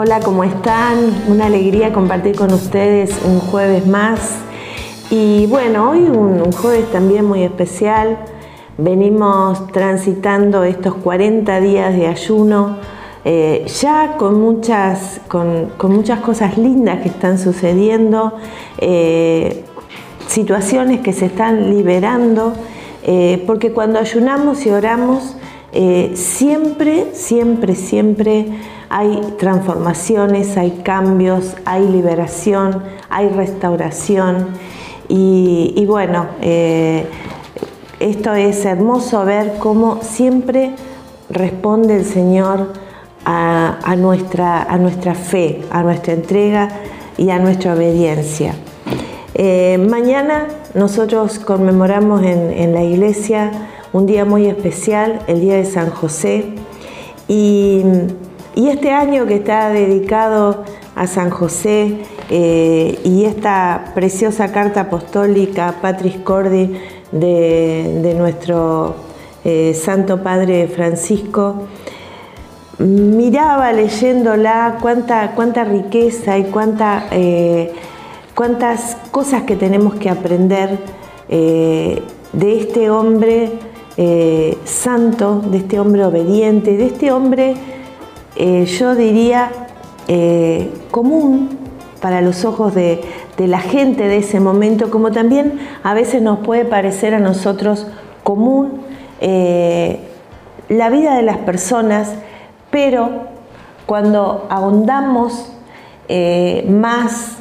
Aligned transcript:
Hola, 0.00 0.20
¿cómo 0.20 0.44
están? 0.44 1.24
Una 1.26 1.46
alegría 1.46 1.92
compartir 1.92 2.36
con 2.36 2.52
ustedes 2.52 3.18
un 3.24 3.40
jueves 3.40 3.84
más. 3.84 4.38
Y 5.10 5.46
bueno, 5.46 5.90
hoy 5.90 6.02
un, 6.02 6.52
jueves 6.52 6.88
también 6.92 7.24
muy 7.24 7.42
especial. 7.42 8.16
Venimos 8.76 9.66
transitando 9.72 10.62
estos 10.62 10.94
40 10.94 11.58
días 11.58 11.96
de 11.96 12.06
ayuno, 12.06 12.76
eh, 13.24 13.66
ya 13.80 14.16
con 14.18 14.40
muchas, 14.40 15.20
con, 15.26 15.72
muchas 15.90 16.20
cosas 16.20 16.56
lindas 16.56 17.00
que 17.00 17.08
están 17.08 17.36
sucediendo, 17.36 18.34
eh, 18.78 19.64
situaciones 20.28 21.00
que 21.00 21.12
se 21.12 21.26
están 21.26 21.70
liberando, 21.70 22.52
eh, 23.02 23.42
porque 23.48 23.72
cuando 23.72 23.98
ayunamos 23.98 24.64
y 24.64 24.70
oramos, 24.70 25.34
siempre, 25.72 27.08
siempre, 27.12 27.74
siempre 27.74 28.46
hay 28.88 29.20
transformaciones, 29.38 30.56
hay 30.56 30.82
cambios, 30.82 31.54
hay 31.64 31.86
liberación, 31.86 32.82
hay 33.10 33.28
restauración. 33.28 34.48
Y, 35.08 35.84
bueno, 35.86 36.26
eh, 36.42 37.06
esto 37.98 38.34
es 38.34 38.64
hermoso 38.64 39.24
ver 39.24 39.54
cómo 39.58 40.00
siempre 40.02 40.74
responde 41.30 41.96
el 41.96 42.04
Señor 42.04 42.72
a, 43.24 43.96
nuestra, 43.96 45.14
fe, 45.14 45.62
a 45.70 45.82
nuestra 45.82 46.12
entrega 46.12 46.68
y 47.16 47.30
a 47.30 47.38
nuestra 47.38 47.74
obediencia. 47.74 48.54
Eh, 49.34 49.78
mañana 49.88 50.46
nosotros 50.74 51.38
conmemoramos 51.38 52.22
en, 52.22 52.74
la 52.74 52.82
iglesia 52.82 53.50
un 53.92 54.06
día 54.06 54.24
muy 54.24 54.46
especial, 54.46 55.20
el 55.26 55.40
Día 55.40 55.56
de 55.56 55.64
San 55.64 55.90
José, 55.90 56.54
y 57.28 57.82
este 58.54 58.90
año 58.90 59.26
que 59.26 59.36
está 59.36 59.70
dedicado 59.70 60.64
a 60.98 61.06
San 61.06 61.30
José 61.30 61.98
eh, 62.28 62.98
y 63.04 63.24
esta 63.24 63.92
preciosa 63.94 64.50
carta 64.50 64.82
apostólica 64.82 65.76
Patris 65.80 66.16
Cordi 66.16 66.76
de, 67.12 68.14
nuestro 68.18 68.96
eh, 69.44 69.74
Santo 69.74 70.24
Padre 70.24 70.66
Francisco, 70.66 71.68
miraba 72.78 73.72
leyéndola 73.72 74.78
cuánta, 74.82 75.32
cuánta 75.36 75.62
riqueza 75.62 76.36
y 76.36 76.50
eh, 77.12 77.72
cuántas 78.34 78.96
cosas 79.12 79.44
que 79.44 79.54
tenemos 79.54 79.94
que 79.94 80.10
aprender 80.10 80.80
de 81.28 82.02
este 82.58 82.90
hombre 82.90 83.52
santo, 84.64 85.42
de 85.50 85.58
este 85.58 85.80
hombre 85.80 86.04
obediente, 86.04 86.76
de 86.76 86.86
este 86.86 87.10
hombre 87.10 87.56
eh, 88.40 88.66
yo 88.66 88.94
diría, 88.94 89.50
eh, 90.06 90.72
común 90.92 91.58
para 92.00 92.20
los 92.20 92.44
ojos 92.44 92.72
de, 92.72 93.02
la 93.36 93.58
gente 93.58 94.04
de 94.04 94.18
ese 94.18 94.38
momento, 94.38 94.90
como 94.90 95.10
también 95.10 95.58
a 95.82 95.92
veces 95.92 96.22
nos 96.22 96.38
puede 96.40 96.64
parecer 96.64 97.14
a 97.14 97.18
nosotros 97.18 97.88
común 98.22 98.82
eh, 99.20 100.00
la 100.68 100.88
vida 100.88 101.16
de 101.16 101.22
las 101.22 101.38
personas, 101.38 102.14
pero 102.70 103.10
cuando 103.86 104.46
ahondamos 104.50 105.52
más 106.68 107.37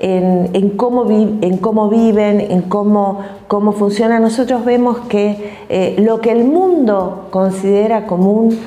en, 0.00 0.70
cómo 0.76 1.04
viven, 1.04 2.40
en 2.40 2.62
cómo, 2.62 3.20
cómo 3.48 3.72
funciona, 3.72 4.18
nosotros 4.20 4.64
vemos 4.64 4.98
que 5.08 5.96
lo 5.98 6.20
que 6.20 6.32
el 6.32 6.44
mundo 6.44 7.28
considera 7.30 8.06
común, 8.06 8.58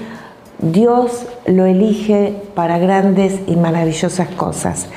Dios 0.62 1.26
lo 1.48 1.66
elige 1.66 2.36
para 2.54 2.78
grandes 2.78 3.40
y 3.48 3.56
maravillosas 3.56 4.30
cosas. 4.30 4.88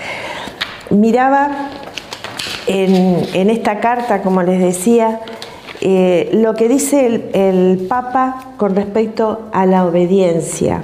Miraba 0.91 1.71
en, 2.67 3.51
esta 3.51 3.81
carta, 3.81 4.23
como 4.23 4.43
les 4.43 4.61
decía, 4.61 5.21
eh, 5.81 6.31
lo 6.35 6.55
que 6.55 6.69
dice 6.69 7.31
el 7.33 7.87
Papa 7.89 8.53
con 8.59 8.75
respecto 8.75 9.49
a 9.53 9.65
la 9.67 9.87
obediencia. 9.87 10.83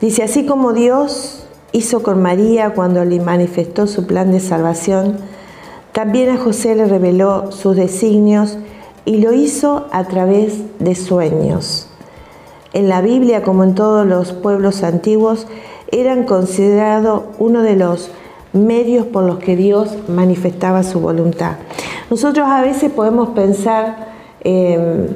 Dice, 0.00 0.22
así 0.22 0.46
como 0.46 0.72
Dios 0.72 1.41
hizo 1.72 2.02
con 2.02 2.22
María 2.22 2.70
cuando 2.70 3.04
le 3.04 3.20
manifestó 3.20 3.86
su 3.86 4.06
plan 4.06 4.30
de 4.30 4.40
salvación, 4.40 5.16
también 5.92 6.30
a 6.30 6.38
José 6.38 6.74
le 6.74 6.86
reveló 6.86 7.52
sus 7.52 7.76
designios 7.76 8.58
y 9.04 9.18
lo 9.18 9.32
hizo 9.32 9.86
a 9.92 10.04
través 10.04 10.60
de 10.78 10.94
sueños 10.94 11.88
en 12.72 12.88
la 12.88 13.00
Biblia 13.00 13.42
como 13.42 13.64
en 13.64 13.74
todos 13.74 14.06
los 14.06 14.32
pueblos 14.32 14.82
antiguos, 14.82 15.46
eran 15.90 16.24
considerados 16.24 17.22
uno 17.38 17.62
de 17.62 17.76
los 17.76 18.10
medios 18.52 19.06
por 19.06 19.24
los 19.24 19.38
que 19.38 19.56
Dios 19.56 19.96
manifestaba 20.08 20.82
su 20.82 21.00
voluntad. 21.00 21.56
Nosotros 22.10 22.46
a 22.48 22.62
veces 22.62 22.90
podemos 22.90 23.30
pensar, 23.30 24.12
em, 24.40 25.08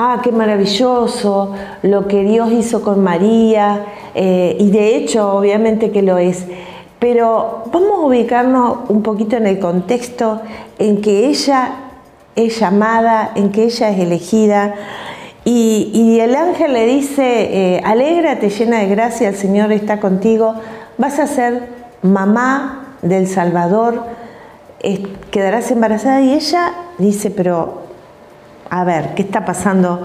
ah, 0.00 0.20
qué 0.22 0.30
maravilloso 0.30 1.54
lo 1.82 2.06
que 2.06 2.22
Dios 2.22 2.52
hizo 2.52 2.82
con 2.82 3.02
María, 3.02 3.84
eh, 4.14 4.56
y 4.60 4.70
de 4.70 4.94
hecho 4.94 5.32
obviamente 5.32 5.90
que 5.90 6.02
lo 6.02 6.18
es, 6.18 6.46
pero 7.00 7.64
vamos 7.72 7.98
a 7.98 8.06
ubicarnos 8.06 8.78
un 8.88 9.02
poquito 9.02 9.36
en 9.36 9.48
el 9.48 9.58
contexto 9.58 10.40
en 10.78 11.00
que 11.00 11.26
ella 11.26 11.72
es 12.36 12.60
llamada, 12.60 13.32
en 13.34 13.50
que 13.50 13.64
ella 13.64 13.90
es 13.90 13.98
elegida, 13.98 14.74
y, 15.44 16.20
el 16.20 16.34
ángel 16.34 16.74
le 16.74 16.84
dice, 16.84 17.22
eh, 17.24 17.80
alégrate 17.82 18.50
llena 18.50 18.80
de 18.80 18.86
gracia, 18.86 19.30
el 19.30 19.34
Señor 19.34 19.72
está 19.72 19.98
contigo, 19.98 20.54
vas 20.98 21.18
a 21.18 21.26
ser 21.26 21.62
mamá 22.02 22.96
del 23.00 23.26
Salvador, 23.26 24.02
quedarás 25.30 25.70
embarazada. 25.70 26.20
Y 26.20 26.34
ella 26.34 26.74
dice, 26.98 27.30
pero 27.30 27.87
a 28.70 28.84
ver, 28.84 29.14
¿qué 29.14 29.22
está 29.22 29.44
pasando? 29.44 30.02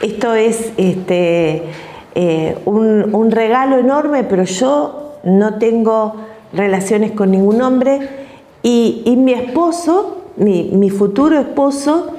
Esto 0.00 0.34
es 0.34 0.72
este, 0.76 1.64
eh, 2.14 2.58
un, 2.64 3.30
regalo 3.30 3.78
enorme, 3.78 4.24
pero 4.24 4.44
yo 4.44 5.18
no 5.24 5.58
tengo 5.58 6.14
relaciones 6.52 7.12
con 7.12 7.30
ningún 7.30 7.60
hombre 7.62 8.08
y, 8.62 9.14
mi 9.16 9.32
esposo, 9.32 10.22
mi, 10.36 10.90
futuro 10.90 11.38
esposo, 11.38 12.12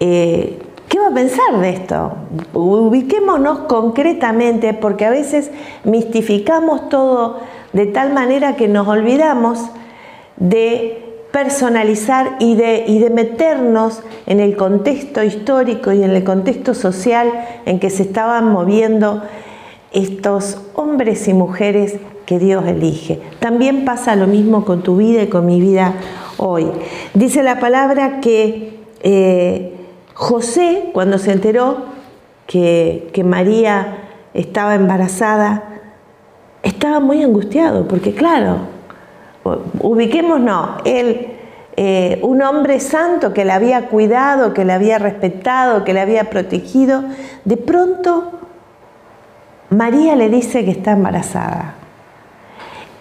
eh, 0.00 0.58
¿Qué 0.88 1.00
va 1.00 1.08
a 1.08 1.14
pensar 1.14 1.58
de 1.60 1.70
esto? 1.70 2.12
Ubiquémonos 2.52 3.60
concretamente 3.60 4.74
porque 4.74 5.04
a 5.04 5.10
veces 5.10 5.50
mistificamos 5.82 6.88
todo 6.88 7.40
de 7.72 7.86
tal 7.86 8.12
manera 8.12 8.54
que 8.54 8.68
nos 8.68 8.86
olvidamos 8.86 9.58
de 10.36 11.13
personalizar 11.34 12.36
y 12.38 12.54
de, 12.54 12.84
y 12.86 13.00
de 13.00 13.10
meternos 13.10 14.04
en 14.26 14.38
el 14.38 14.56
contexto 14.56 15.24
histórico 15.24 15.90
y 15.92 16.04
en 16.04 16.12
el 16.12 16.22
contexto 16.22 16.74
social 16.74 17.28
en 17.66 17.80
que 17.80 17.90
se 17.90 18.04
estaban 18.04 18.52
moviendo 18.52 19.20
estos 19.90 20.58
hombres 20.74 21.26
y 21.26 21.34
mujeres 21.34 21.96
que 22.24 22.38
Dios 22.38 22.64
elige. 22.68 23.20
También 23.40 23.84
pasa 23.84 24.14
lo 24.14 24.28
mismo 24.28 24.64
con 24.64 24.84
tu 24.84 24.98
vida 24.98 25.24
y 25.24 25.26
con 25.26 25.44
mi 25.44 25.60
vida 25.60 25.94
hoy. 26.36 26.68
Dice 27.14 27.42
la 27.42 27.58
palabra 27.58 28.20
que 28.20 28.78
eh, 29.00 29.74
José, 30.14 30.90
cuando 30.92 31.18
se 31.18 31.32
enteró 31.32 31.78
que, 32.46 33.10
María 33.24 34.04
estaba 34.34 34.76
embarazada, 34.76 35.80
estaba 36.62 37.00
muy 37.00 37.24
angustiado, 37.24 37.88
porque 37.88 38.14
claro, 38.14 38.73
ubiquémonos, 39.44 40.82
él, 40.84 41.28
eh, 41.76 42.18
un 42.22 42.42
hombre 42.42 42.80
santo 42.80 43.32
que 43.32 43.44
la 43.44 43.56
había 43.56 43.88
cuidado, 43.88 44.54
que 44.54 44.64
la 44.64 44.74
había 44.74 44.98
respetado, 44.98 45.84
que 45.84 45.92
la 45.92 46.02
había 46.02 46.30
protegido, 46.30 47.04
de 47.44 47.56
pronto 47.56 48.32
María 49.70 50.16
le 50.16 50.28
dice 50.28 50.64
que 50.64 50.70
está 50.70 50.92
embarazada. 50.92 51.74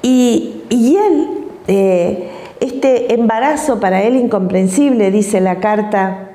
Y, 0.01 0.63
él, 0.69 1.29
eh, 1.67 2.29
este 2.59 3.13
embarazo 3.13 3.79
para 3.79 4.03
él 4.03 4.15
incomprensible, 4.15 5.11
dice 5.11 5.39
la 5.39 5.59
carta 5.59 6.31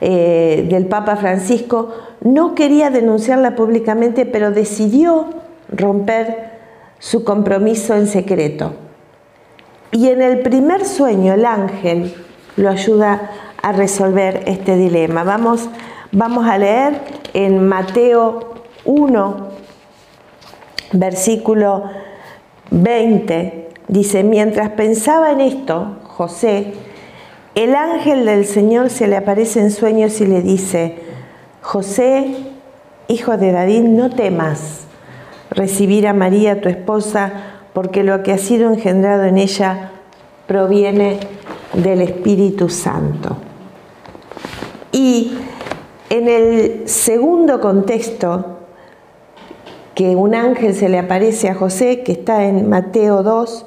eh, 0.00 0.66
del 0.68 0.86
Papa 0.86 1.16
Francisco, 1.16 1.94
no 2.20 2.54
quería 2.54 2.90
denunciarla 2.90 3.54
públicamente, 3.54 4.26
pero 4.26 4.50
decidió 4.50 5.26
romper 5.70 6.50
su 6.98 7.24
compromiso 7.24 7.94
en 7.94 8.06
secreto. 8.06 8.72
Y 9.92 10.08
en 10.08 10.22
el 10.22 10.40
primer 10.40 10.84
sueño 10.84 11.32
el 11.32 11.46
ángel 11.46 12.14
lo 12.56 12.68
ayuda 12.68 13.30
a 13.62 13.72
resolver 13.72 14.42
este 14.46 14.76
dilema. 14.76 15.24
Vamos, 15.24 15.68
vamos 16.12 16.46
a 16.46 16.58
leer 16.58 17.00
en 17.34 17.66
Mateo 17.66 18.54
1, 18.84 19.48
versículo 20.92 21.84
20. 22.70 23.68
Dice, 23.88 24.22
mientras 24.24 24.70
pensaba 24.70 25.32
en 25.32 25.40
esto, 25.40 25.96
José, 26.04 26.74
el 27.54 27.74
ángel 27.74 28.26
del 28.26 28.44
Señor 28.44 28.90
se 28.90 29.08
le 29.08 29.16
aparece 29.16 29.60
en 29.60 29.70
sueños 29.70 30.20
y 30.20 30.26
le 30.26 30.42
dice, 30.42 30.98
José, 31.62 32.36
hijo 33.08 33.36
de 33.36 33.52
David, 33.52 33.82
no 33.82 34.10
temas 34.10 34.86
recibir 35.50 36.06
a 36.06 36.12
María, 36.12 36.60
tu 36.60 36.68
esposa, 36.68 37.32
porque 37.78 38.02
lo 38.02 38.24
que 38.24 38.32
ha 38.32 38.38
sido 38.38 38.72
engendrado 38.72 39.22
en 39.22 39.38
ella 39.38 39.92
proviene 40.48 41.20
del 41.74 42.00
Espíritu 42.00 42.68
Santo. 42.68 43.36
Y 44.90 45.38
en 46.10 46.26
el 46.26 46.88
segundo 46.88 47.60
contexto, 47.60 48.58
que 49.94 50.16
un 50.16 50.34
ángel 50.34 50.74
se 50.74 50.88
le 50.88 50.98
aparece 50.98 51.50
a 51.50 51.54
José, 51.54 52.02
que 52.02 52.10
está 52.10 52.46
en 52.46 52.68
Mateo 52.68 53.22
2, 53.22 53.66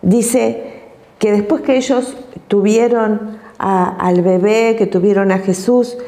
dice 0.00 0.80
que 1.18 1.30
después 1.30 1.60
que 1.60 1.76
ellos 1.76 2.16
tuvieron 2.48 3.40
al 3.58 4.22
bebé, 4.22 4.74
que 4.78 4.86
tuvieron 4.86 5.30
a 5.32 5.40
Jesús, 5.40 5.98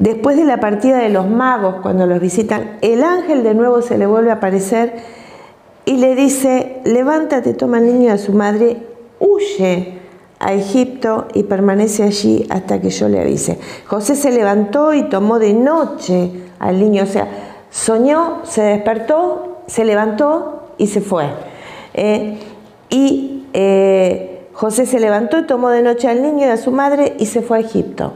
después 0.00 0.36
de 0.36 0.44
la 0.44 0.58
partida 0.58 0.98
de 0.98 1.08
los 1.08 1.28
magos, 1.28 1.76
cuando 1.82 2.04
los 2.08 2.18
visitan, 2.18 2.78
el 2.80 3.04
ángel 3.04 3.44
de 3.44 3.54
nuevo 3.54 3.80
se 3.80 3.96
le 3.96 4.06
vuelve 4.06 4.30
a 4.32 4.34
aparecer 4.34 5.21
y 5.84 5.96
le 5.96 6.14
dice, 6.14 6.80
levántate, 6.84 7.54
toma 7.54 7.78
al 7.78 7.86
niño 7.86 8.04
y 8.04 8.08
a 8.08 8.18
su 8.18 8.32
madre, 8.32 8.78
huye 9.18 9.98
a 10.38 10.52
Egipto 10.52 11.28
y 11.34 11.44
permanece 11.44 12.02
allí 12.02 12.46
hasta 12.50 12.80
que 12.80 12.90
yo 12.90 13.08
le 13.08 13.20
avise. 13.20 13.58
José 13.86 14.16
se 14.16 14.30
levantó 14.30 14.92
y 14.94 15.08
tomó 15.08 15.38
de 15.38 15.54
noche 15.54 16.30
al 16.58 16.78
niño, 16.80 17.04
o 17.04 17.06
sea, 17.06 17.28
soñó, 17.70 18.40
se 18.44 18.62
despertó, 18.62 19.58
se 19.66 19.84
levantó 19.84 20.74
y 20.78 20.86
se 20.88 21.00
fue. 21.00 21.26
Eh, 21.94 22.38
y 22.90 23.46
eh, 23.52 24.46
José 24.52 24.86
se 24.86 25.00
levantó 25.00 25.38
y 25.38 25.46
tomó 25.46 25.70
de 25.70 25.82
noche 25.82 26.08
al 26.08 26.22
niño 26.22 26.46
y 26.46 26.50
a 26.50 26.56
su 26.56 26.70
madre 26.70 27.16
y 27.18 27.26
se 27.26 27.42
fue 27.42 27.58
a 27.58 27.60
Egipto. 27.60 28.12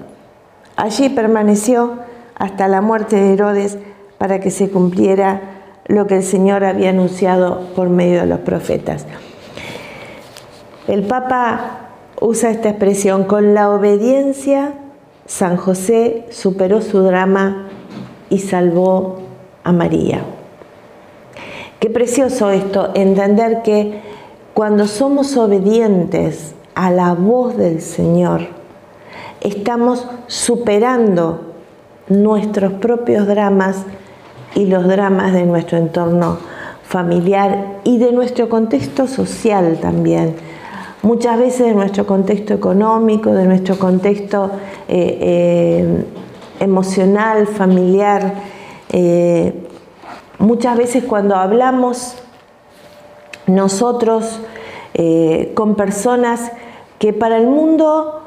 Allí 0.76 1.08
permaneció 1.08 1.94
hasta 2.34 2.68
la 2.68 2.80
muerte 2.80 3.16
de 3.16 3.32
Herodes 3.32 3.78
para 4.18 4.40
que 4.40 4.50
se 4.50 4.70
cumpliera 4.70 5.55
lo 5.88 6.06
que 6.06 6.16
el 6.16 6.22
Señor 6.22 6.64
había 6.64 6.90
anunciado 6.90 7.60
por 7.74 7.88
medio 7.88 8.20
de 8.20 8.26
los 8.26 8.40
profetas. 8.40 9.06
El 10.88 11.02
Papa 11.02 11.90
usa 12.20 12.50
esta 12.50 12.70
expresión, 12.70 13.24
con 13.24 13.54
la 13.54 13.70
obediencia 13.70 14.74
San 15.26 15.56
José 15.56 16.26
superó 16.30 16.80
su 16.80 17.00
drama 17.00 17.66
y 18.30 18.38
salvó 18.38 19.18
a 19.64 19.72
María. 19.72 20.20
Qué 21.80 21.90
precioso 21.90 22.50
esto, 22.50 22.90
entender 22.94 23.62
que 23.62 24.00
cuando 24.54 24.86
somos 24.86 25.36
obedientes 25.36 26.54
a 26.74 26.90
la 26.90 27.12
voz 27.14 27.56
del 27.56 27.80
Señor, 27.80 28.46
estamos 29.40 30.06
superando 30.28 31.54
nuestros 32.08 32.74
propios 32.74 33.26
dramas 33.26 33.84
y 34.56 34.64
los 34.66 34.88
dramas 34.88 35.34
de 35.34 35.44
nuestro 35.44 35.76
entorno 35.76 36.38
familiar 36.82 37.80
y 37.84 37.98
de 37.98 38.10
nuestro 38.10 38.48
contexto 38.48 39.06
social 39.06 39.78
también. 39.80 40.34
Muchas 41.02 41.38
veces 41.38 41.66
de 41.66 41.74
nuestro 41.74 42.06
contexto 42.06 42.54
económico, 42.54 43.32
de 43.32 43.44
nuestro 43.44 43.78
contexto 43.78 44.50
eh, 44.88 45.18
eh, 45.20 46.04
emocional, 46.58 47.46
familiar. 47.46 48.32
Eh, 48.88 49.68
muchas 50.38 50.76
veces 50.78 51.04
cuando 51.04 51.36
hablamos 51.36 52.16
nosotros 53.46 54.40
con 55.54 55.74
personas 55.74 56.50
que 56.98 57.12
para 57.12 57.36
el 57.36 57.46
mundo 57.46 58.22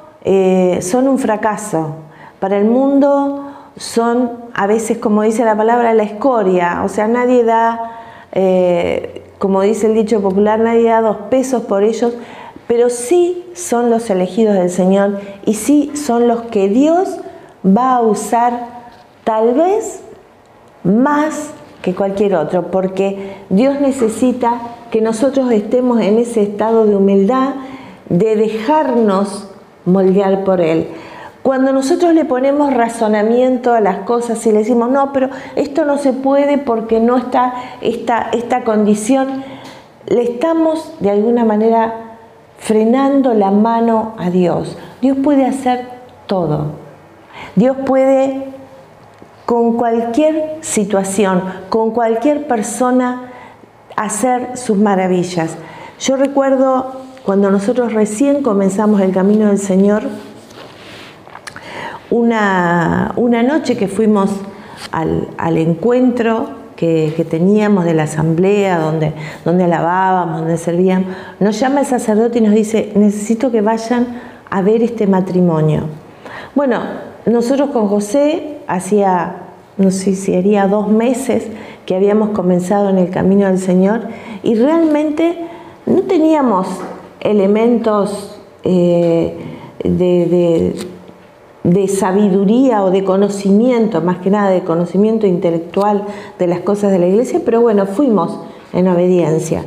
son 0.82 1.08
un 1.08 1.18
fracaso, 1.18 1.96
para 2.40 2.58
el 2.58 2.66
mundo 2.66 3.49
son 3.80 4.34
a 4.54 4.68
veces, 4.68 4.98
como 4.98 5.24
dice 5.24 5.46
la 5.46 5.56
palabra, 5.56 5.94
la 5.94 6.04
escoria, 6.04 6.82
o 6.84 6.90
sea, 6.90 7.08
nadie 7.08 7.46
da, 7.46 7.92
eh, 8.34 9.24
como 9.40 9.62
dice 9.62 9.88
el 9.88 9.94
dicho 9.94 10.22
popular, 10.22 10.60
nadie 10.60 10.90
da 10.90 11.02
dos 11.02 11.16
pesos 11.30 11.64
por 11.64 11.84
ellos, 11.84 12.14
pero 12.68 12.90
sí 12.90 13.46
son 13.56 13.90
los 13.90 14.10
elegidos 14.10 14.56
del 14.56 14.70
Señor 14.70 15.22
y 15.46 15.54
sí 15.54 15.92
son 15.96 16.28
los 16.28 16.42
que 16.44 16.68
Dios 16.68 17.20
va 17.66 17.96
a 17.96 18.02
usar 18.02 18.68
tal 19.24 19.54
vez 19.54 20.02
más 20.84 21.52
que 21.82 21.96
cualquier 21.96 22.36
otro, 22.36 22.72
porque 22.72 23.38
Dios 23.50 23.80
necesita 23.80 24.60
que 24.92 25.00
nosotros 25.00 25.52
estemos 25.54 26.02
en 26.02 26.18
ese 26.18 26.44
estado 26.44 26.86
de 26.86 26.98
humildad, 26.98 27.54
de 28.10 28.36
dejarnos 28.36 29.48
moldear 29.86 30.44
por 30.44 30.60
Él. 30.60 30.90
Cuando 31.50 31.74
nosotros 31.74 32.14
le 32.14 32.26
ponemos 32.26 32.72
razonamiento 32.76 33.74
a 33.74 33.82
las 33.82 34.02
cosas 34.02 34.46
y 34.46 34.52
le 34.52 34.60
decimos, 34.60 34.92
no, 34.92 35.12
pero 35.12 35.32
esto 35.56 35.84
no 35.84 35.98
se 35.98 36.14
puede 36.14 36.60
porque 36.60 37.00
no 37.00 37.18
está 37.18 37.56
esta, 37.82 38.30
esta 38.34 38.64
condición, 38.64 39.44
le 40.06 40.22
estamos 40.22 40.94
de 41.00 41.10
alguna 41.10 41.46
manera 41.46 42.18
frenando 42.60 43.34
la 43.34 43.50
mano 43.50 44.14
a 44.20 44.30
Dios. 44.30 44.78
Dios 45.02 45.18
puede 45.24 45.48
hacer 45.48 45.88
todo. 46.28 46.66
Dios 47.56 47.78
puede 47.84 48.50
con 49.48 49.76
cualquier 49.76 50.58
situación, 50.62 51.42
con 51.70 51.90
cualquier 51.90 52.46
persona, 52.46 53.32
hacer 53.96 54.56
sus 54.56 54.78
maravillas. 54.78 55.56
Yo 56.00 56.16
recuerdo 56.16 56.92
cuando 57.26 57.50
nosotros 57.50 57.94
recién 57.94 58.44
comenzamos 58.44 59.02
el 59.02 59.12
camino 59.12 59.48
del 59.48 59.58
Señor, 59.58 60.04
una, 62.12 63.14
noche 63.44 63.78
que 63.78 63.88
fuimos 63.88 64.32
al, 64.92 65.58
encuentro 65.58 66.50
que, 66.76 67.26
teníamos 67.30 67.86
de 67.86 67.94
la 67.94 68.04
asamblea, 68.04 68.80
donde, 68.80 69.14
donde 69.46 69.66
alabábamos, 69.66 70.40
donde 70.40 70.58
servíamos, 70.58 71.08
nos 71.40 71.60
llama 71.60 71.82
el 71.82 71.86
sacerdote 71.86 72.40
y 72.40 72.42
nos 72.42 72.54
dice, 72.54 72.92
necesito 72.96 73.52
que 73.52 73.62
vayan 73.62 74.22
a 74.50 74.62
ver 74.62 74.82
este 74.82 75.08
matrimonio. 75.08 75.84
Bueno, 76.56 76.82
nosotros 77.26 77.70
con 77.70 77.88
José 77.88 78.58
hacía, 78.68 79.36
no 79.78 79.92
sé 79.92 80.16
si 80.16 80.36
haría 80.36 80.68
dos 80.68 80.88
meses 80.90 81.48
que 81.86 81.96
habíamos 81.96 82.30
comenzado 82.30 82.90
en 82.90 82.98
el 82.98 83.10
camino 83.10 83.48
del 83.48 83.60
Señor 83.60 84.02
y 84.44 84.56
realmente 84.56 85.38
no 85.86 86.02
teníamos 86.02 86.68
elementos 87.20 88.40
eh, 88.64 89.36
de 89.84 90.76
sabiduría 91.88 92.84
o 92.84 92.92
de 92.92 93.04
conocimiento, 93.04 94.02
más 94.02 94.20
que 94.20 94.30
nada 94.30 94.50
de 94.50 94.64
conocimiento 94.64 95.28
intelectual 95.28 96.04
de 96.38 96.48
las 96.48 96.62
cosas 96.62 96.92
de 96.92 97.00
la 97.00 97.08
iglesia, 97.08 97.42
pero 97.44 97.62
bueno, 97.62 97.86
fuimos 97.86 98.40
en 98.74 98.88
obediencia. 98.88 99.64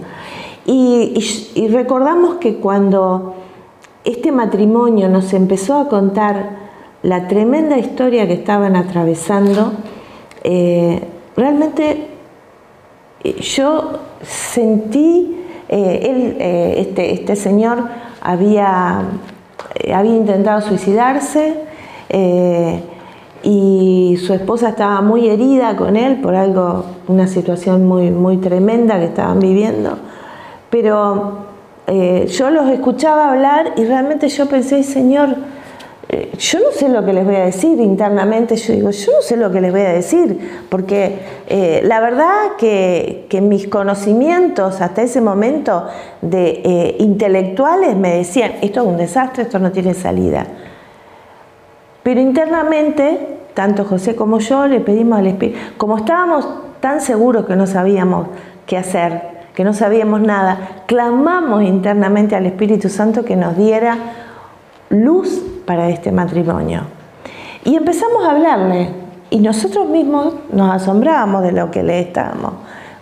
Y, 0.64 1.68
recordamos 1.70 2.36
que 2.36 2.56
cuando 2.56 3.34
este 4.04 4.30
matrimonio 4.30 5.08
nos 5.08 5.32
empezó 5.32 5.78
a 5.78 5.88
contar 5.88 6.62
la 7.02 7.26
tremenda 7.26 7.78
historia 7.78 8.26
que 8.26 8.34
estaban 8.34 8.76
atravesando, 8.76 9.72
eh, 10.44 11.02
realmente 11.36 12.08
eh, 13.24 13.40
yo 13.40 13.98
sentí, 14.22 15.36
eh, 15.68 16.00
él, 16.02 16.36
este, 16.78 17.12
este, 17.12 17.34
señor 17.34 17.88
había, 18.20 19.02
había 19.92 20.16
intentado 20.16 20.60
suicidarse, 20.60 21.71
eh, 22.12 22.80
y 23.42 24.18
su 24.24 24.34
esposa 24.34 24.68
estaba 24.68 25.00
muy 25.00 25.28
herida 25.28 25.74
con 25.76 25.96
él 25.96 26.20
por 26.20 26.36
algo, 26.36 26.84
una 27.08 27.26
situación 27.26 27.88
muy, 27.88 28.10
muy 28.10 28.36
tremenda 28.36 28.98
que 28.98 29.06
estaban 29.06 29.40
viviendo. 29.40 29.98
Pero 30.70 31.38
eh, 31.86 32.26
yo 32.28 32.50
los 32.50 32.68
escuchaba 32.68 33.32
hablar 33.32 33.72
y 33.76 33.84
realmente 33.84 34.28
yo 34.28 34.46
pensé, 34.46 34.84
Señor, 34.84 35.34
eh, 36.08 36.30
yo 36.38 36.60
no 36.60 36.70
sé 36.72 36.88
lo 36.88 37.04
que 37.04 37.14
les 37.14 37.24
voy 37.24 37.36
a 37.36 37.46
decir 37.46 37.80
internamente, 37.80 38.54
yo 38.56 38.74
digo, 38.74 38.90
yo 38.90 39.12
no 39.12 39.22
sé 39.22 39.36
lo 39.36 39.50
que 39.50 39.60
les 39.60 39.72
voy 39.72 39.80
a 39.80 39.92
decir, 39.92 40.64
porque 40.68 41.40
la 41.82 42.00
verdad 42.00 42.56
que, 42.58 43.26
que, 43.28 43.40
mis 43.40 43.66
conocimientos 43.66 44.80
hasta 44.80 45.02
ese 45.02 45.20
momento 45.20 45.86
de 46.20 46.96
intelectuales 46.98 47.96
me 47.96 48.18
decían, 48.18 48.52
esto 48.60 48.82
es 48.82 48.86
un 48.86 48.96
desastre, 48.98 49.44
esto 49.44 49.58
no 49.58 49.72
tiene 49.72 49.94
salida. 49.94 50.46
Pero 52.02 52.20
internamente, 52.20 53.38
tanto 53.54 53.84
José 53.84 54.16
como 54.16 54.38
yo 54.38 54.66
le 54.66 54.80
pedimos 54.80 55.18
al 55.18 55.26
Espíritu, 55.26 55.58
como 55.76 55.98
estábamos 55.98 56.48
tan 56.80 57.00
seguros 57.00 57.46
que 57.46 57.56
no 57.56 57.66
sabíamos 57.66 58.26
qué 58.66 58.76
hacer, 58.76 59.22
que 59.54 59.64
no 59.64 59.72
sabíamos 59.72 60.20
nada, 60.20 60.84
clamamos 60.86 61.62
internamente 61.62 62.34
al 62.34 62.46
Espíritu 62.46 62.88
Santo 62.88 63.24
que 63.24 63.36
nos 63.36 63.56
diera 63.56 63.96
luz 64.90 65.42
para 65.66 65.88
este 65.88 66.10
matrimonio. 66.10 66.82
Y 67.64 67.76
empezamos 67.76 68.24
a 68.24 68.32
hablarle, 68.32 68.88
y 69.30 69.38
nosotros 69.38 69.88
mismos 69.88 70.34
nos 70.52 70.70
asombrábamos 70.74 71.42
de 71.42 71.52
lo 71.52 71.70
que 71.70 71.82
le 71.82 72.00
estábamos 72.00 72.52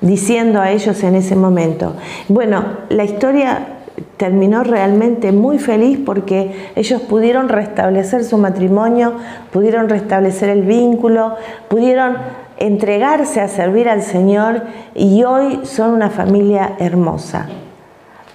diciendo 0.01 0.61
a 0.61 0.71
ellos 0.71 1.03
en 1.03 1.15
ese 1.15 1.37
momento. 1.37 1.95
Bueno, 2.29 2.65
la 2.89 3.05
historia 3.05 3.80
terminó 4.17 4.63
realmente 4.65 5.33
muy 5.33 5.59
feliz 5.59 5.99
porque 6.05 6.71
ellos 6.77 7.01
pudieron 7.03 7.49
restablecer 7.49 8.25
su 8.25 8.39
matrimonio, 8.39 9.15
pudieron 9.53 9.89
restablecer 9.89 10.49
el 10.49 10.63
vínculo, 10.63 11.37
pudieron 11.69 12.17
entregarse 12.59 13.41
a 13.41 13.49
servir 13.49 13.89
al 13.89 14.03
Señor 14.03 14.63
y 14.95 15.25
hoy 15.25 15.61
son 15.65 15.91
una 15.93 16.11
familia 16.11 16.75
hermosa. 16.79 17.49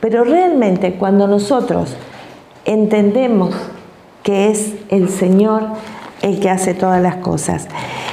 Pero 0.02 0.24
realmente 0.24 0.96
cuando 0.96 1.28
nosotros 1.28 1.96
entendemos 2.66 3.56
que 4.24 4.50
es 4.50 4.74
el 4.90 5.10
Señor 5.10 5.64
el 6.22 6.40
que 6.40 6.50
hace 6.50 6.74
todas 6.74 7.02
las 7.02 7.18
cosas. 7.18 7.68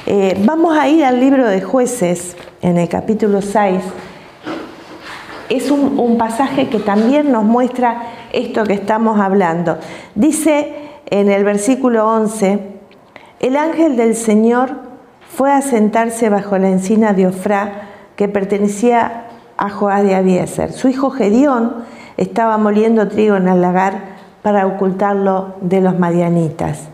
Eh, 0.07 0.37
vamos 0.45 0.77
a 0.77 0.89
ir 0.89 1.05
al 1.05 1.19
libro 1.19 1.47
de 1.49 1.63
jueces 1.63 2.37
en 2.61 2.77
el 2.77 2.89
capítulo 2.89 3.41
6. 3.41 3.81
Es 5.49 5.71
un, 5.71 6.17
pasaje 6.19 6.69
que 6.69 6.79
también 6.79 7.33
nos 7.33 7.45
muestra 7.45 8.03
esto 8.33 8.65
que 8.65 8.75
estamos 8.75 9.21
hablando. 9.21 9.79
Dice 10.15 10.75
en 11.11 11.31
el 11.31 11.45
versículo 11.45 12.07
11, 12.09 12.59
el 13.41 13.57
ángel 13.57 13.97
del 13.97 14.15
Señor 14.15 14.71
fue 15.37 15.53
a 15.53 15.63
sentarse 15.63 16.29
bajo 16.29 16.57
la 16.59 16.69
encina 16.69 17.13
de 17.13 17.27
Ofrá 17.27 17.89
que 18.17 18.29
pertenecía 18.29 19.27
a 19.57 19.71
Joás 19.71 20.03
de 20.05 20.15
Abieser. 20.15 20.73
Su 20.73 20.89
hijo 20.89 21.11
Gedeón 21.11 21.85
estaba 22.17 22.59
moliendo 22.59 23.09
trigo 23.09 23.37
en 23.37 23.49
el 23.49 23.61
lagar 23.61 24.13
para 24.43 24.67
ocultarlo 24.67 25.55
de 25.61 25.81
los 25.81 25.99
madianitas. 25.99 26.89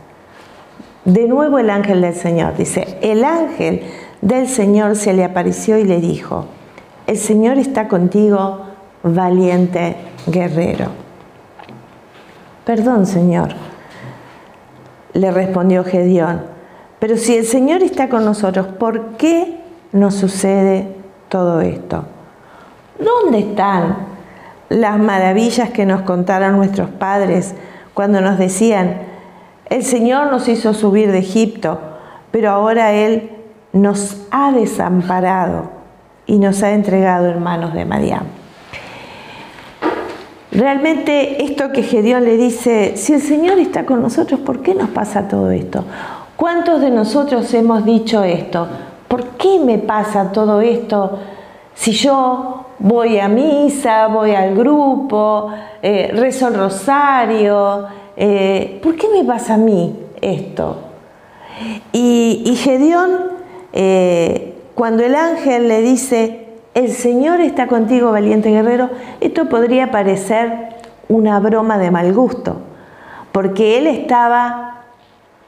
De 1.05 1.27
nuevo 1.27 1.59
el 1.59 1.71
ángel 1.71 2.03
del 2.03 2.15
Señor, 2.15 2.57
dice, 2.57 2.99
el 3.03 3.25
ángel 3.25 3.83
del 4.21 4.49
Señor 4.49 4.97
se 4.97 5.13
le 5.13 5.25
apareció 5.25 5.79
y 5.79 5.85
le 5.85 6.01
dijo, 6.01 6.47
el 7.09 7.17
Señor 7.17 7.57
está 7.57 7.89
contigo, 7.89 8.67
valiente 9.03 9.97
guerrero. 10.27 10.89
Perdón, 12.67 13.07
Señor, 13.07 13.55
le 15.15 15.31
respondió 15.31 15.85
Gedeón, 15.85 16.43
pero 16.99 17.17
si 17.17 17.35
el 17.35 17.47
Señor 17.47 17.83
está 17.83 18.11
con 18.11 18.27
nosotros, 18.27 18.67
¿por 18.67 19.17
qué 19.17 19.59
nos 19.93 20.17
sucede 20.17 20.97
todo 21.31 21.63
esto? 21.63 22.05
¿Dónde 22.99 23.39
están 23.39 23.97
las 24.69 24.99
maravillas 24.99 25.71
que 25.71 25.87
nos 25.87 26.03
contaron 26.03 26.59
nuestros 26.59 26.91
padres 26.91 27.55
cuando 27.95 28.21
nos 28.21 28.39
decían, 28.39 28.99
el 29.71 29.83
Señor 29.83 30.31
nos 30.31 30.47
hizo 30.47 30.75
subir 30.75 31.11
de 31.11 31.21
Egipto, 31.21 31.81
pero 32.33 32.51
ahora 32.51 32.93
Él 32.93 33.31
nos 33.73 34.27
ha 34.31 34.53
desamparado 34.53 35.78
y 36.29 36.39
nos 36.39 36.63
ha 36.63 36.71
entregado 36.71 37.27
en 37.27 37.43
manos 37.43 37.75
de 37.75 37.85
Madián. 37.85 38.27
Realmente 40.53 41.45
esto 41.45 41.73
que 41.73 41.83
Gedeón 41.83 42.25
le 42.25 42.37
dice, 42.37 42.97
si 42.97 43.15
el 43.15 43.21
Señor 43.21 43.59
está 43.59 43.85
con 43.85 44.01
nosotros, 44.01 44.39
¿por 44.41 44.63
qué 44.63 44.75
nos 44.75 44.91
pasa 44.91 45.27
todo 45.27 45.51
esto? 45.51 45.85
¿Cuántos 46.37 46.81
de 46.81 46.91
nosotros 46.91 47.53
hemos 47.55 47.85
dicho 47.85 48.23
esto? 48.23 48.69
¿Por 49.09 49.25
qué 49.31 49.59
me 49.59 49.79
pasa 49.79 50.31
todo 50.31 50.61
esto 50.61 51.19
si 51.79 51.93
yo 51.93 52.65
voy 52.81 53.21
a 53.21 53.29
misa, 53.29 54.09
voy 54.09 54.33
al 54.33 54.57
grupo, 54.57 55.49
eh, 55.81 56.11
rezo 56.13 56.49
el 56.49 56.55
rosario, 56.55 57.87
eh, 58.17 58.81
¿por 58.83 58.97
qué 58.97 59.07
me 59.09 59.25
pasa 59.25 59.55
a 59.55 59.59
mí 59.59 59.97
esto? 60.21 60.77
Y, 61.93 62.53
Gedeón, 62.57 63.11
eh, 63.73 64.58
cuando 64.79 65.03
el 65.03 65.17
ángel 65.17 65.67
le 65.67 65.83
dice, 65.83 66.47
el 66.73 66.93
Señor 66.93 67.41
está 67.41 67.67
contigo, 67.67 68.13
valiente 68.13 68.51
guerrero, 68.51 68.91
esto 69.21 69.49
podría 69.49 69.91
parecer 69.91 70.69
una 71.09 71.41
broma 71.41 71.79
de 71.79 71.91
mal 71.91 72.15
gusto, 72.15 72.59
porque 73.33 73.77
él 73.77 73.89
estaba 73.89 74.85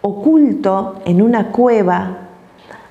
oculto 0.01 0.97
en 1.05 1.23
una 1.23 1.53
cueva, 1.53 2.31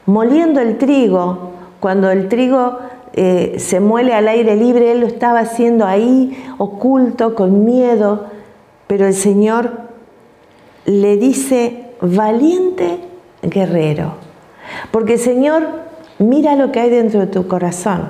moliendo 0.06 0.62
el 0.62 0.78
trigo, 0.78 1.52
cuando 1.82 2.10
el 2.10 2.30
trigo 2.30 2.80
eh, 3.12 3.56
se 3.58 3.82
muele 3.82 4.14
al 4.14 4.30
aire 4.30 4.56
libre, 4.56 4.94
él 4.94 5.02
lo 5.02 5.08
estaba 5.08 5.42
haciendo 5.42 5.86
ahí, 5.86 6.42
oculto, 6.58 7.36
con 7.36 7.66
miedo, 7.66 8.28
pero 8.88 9.08
el 9.08 9.14
Señor 9.14 9.72
le 10.86 11.18
dice, 11.18 11.96
valiente 12.00 13.00
guerrero, 13.42 14.14
porque 14.92 15.16
el 15.16 15.20
Señor 15.20 15.89
mira 16.20 16.56
lo 16.56 16.72
que 16.72 16.80
hay 16.80 16.90
dentro 16.90 17.22
de 17.22 17.28
tu 17.28 17.48
corazón. 17.48 18.10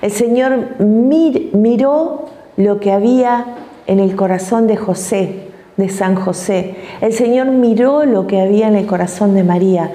El 0.00 0.10
Señor 0.10 0.80
miró 0.80 2.26
lo 2.56 2.80
que 2.80 2.92
había 2.92 3.46
en 3.86 4.00
el 4.00 4.16
corazón 4.16 4.66
de 4.66 4.76
José, 4.76 5.48
de 5.76 5.88
San 5.88 6.14
José. 6.14 6.76
El 7.00 7.12
Señor 7.12 7.48
miró 7.48 8.04
lo 8.04 8.26
que 8.26 8.40
había 8.40 8.68
en 8.68 8.76
el 8.76 8.86
corazón 8.86 9.34
de 9.34 9.44
María. 9.44 9.92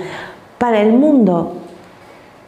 Para 0.57 0.81
el 0.81 0.93
mundo 0.93 1.53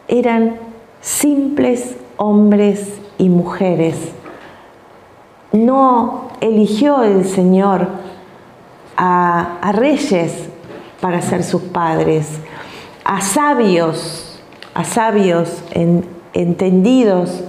eran 0.07 0.55
simples 1.01 1.95
hombres 2.17 2.99
y 3.17 3.29
mujeres. 3.29 3.95
No 5.51 6.29
eligió 6.41 7.03
el 7.03 7.25
Señor 7.25 7.87
a, 8.97 9.71
reyes 9.73 10.49
para 11.01 11.21
ser 11.21 11.43
sus 11.43 11.61
padres, 11.61 12.27
a 13.03 13.21
sabios, 13.21 14.32
a 14.73 14.83
sabios 14.83 15.63
entendidos 16.33 17.43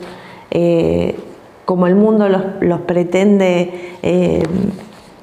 eh, 0.51 1.17
como 1.65 1.87
el 1.87 1.95
mundo 1.95 2.29
los, 2.29 2.81
pretende 2.83 3.97
eh, 4.03 4.43